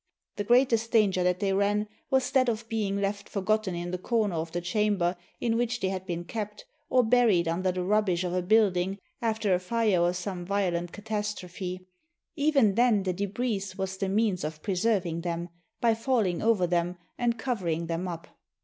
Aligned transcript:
The 0.37 0.43
greatest 0.43 0.89
danger 0.91 1.23
that 1.23 1.39
they 1.41 1.53
ran 1.53 1.87
was 2.09 2.31
that 2.31 2.49
of 2.49 2.67
being 2.67 2.99
left 2.99 3.29
forgotten 3.29 3.75
in 3.75 3.91
the 3.91 3.99
corner 3.99 4.33
of 4.33 4.51
the 4.51 4.59
chamber 4.59 5.15
in 5.39 5.57
which 5.57 5.79
they 5.79 5.89
had 5.89 6.07
been 6.07 6.23
kept, 6.23 6.65
or 6.89 7.03
buried 7.03 7.45
imder 7.45 7.71
the 7.71 7.83
rubbish 7.83 8.23
of 8.23 8.33
a 8.33 8.41
building 8.41 8.97
after 9.21 9.53
a 9.53 9.59
fire 9.59 10.01
or 10.01 10.13
some 10.13 10.43
violent 10.43 10.91
catastrophe; 10.91 11.85
even 12.35 12.73
then 12.73 13.03
the 13.03 13.13
debris 13.13 13.61
was 13.77 13.97
the 13.97 14.09
means 14.09 14.43
of 14.43 14.63
pre 14.63 14.73
serving 14.73 15.21
them, 15.21 15.49
by 15.81 15.93
falHng 15.93 16.41
over 16.43 16.65
them 16.65 16.97
and 17.19 17.37
covering 17.37 17.85
them 17.85 18.07
up. 18.07 18.27